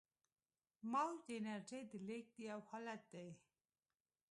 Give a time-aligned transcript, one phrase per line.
[0.91, 3.27] موج د انرژۍ د لیږد یو حالت دی.